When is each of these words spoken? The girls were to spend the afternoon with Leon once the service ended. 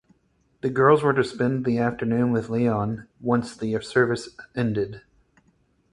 The 0.61 0.71
girls 0.71 1.03
were 1.03 1.13
to 1.13 1.23
spend 1.23 1.63
the 1.63 1.77
afternoon 1.77 2.31
with 2.31 2.49
Leon 2.49 3.07
once 3.19 3.55
the 3.55 3.79
service 3.83 4.35
ended. 4.55 5.03